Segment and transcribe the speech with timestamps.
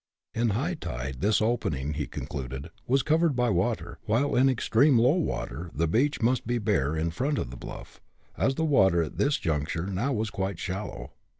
[0.33, 5.13] In high tide, this opening, he concluded, was covered by water, while in extreme low
[5.13, 8.01] water the beach must be bare in front of the bluff,
[8.35, 11.11] as the water at this juncture now was quite shallow.